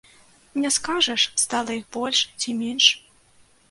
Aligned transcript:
Не 0.63 0.71
скажаш, 0.77 1.27
стала 1.43 1.79
іх 1.79 1.87
больш 1.99 2.27
ці 2.39 2.61
менш. 2.65 2.85